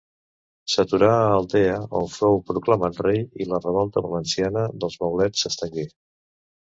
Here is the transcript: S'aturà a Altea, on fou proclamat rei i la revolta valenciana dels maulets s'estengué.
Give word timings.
S'aturà 0.75 1.09
a 1.17 1.27
Altea, 1.33 1.75
on 1.99 2.09
fou 2.13 2.41
proclamat 2.49 2.97
rei 3.09 3.21
i 3.45 3.47
la 3.51 3.61
revolta 3.67 4.03
valenciana 4.07 4.65
dels 4.85 5.01
maulets 5.05 5.45
s'estengué. 5.47 5.85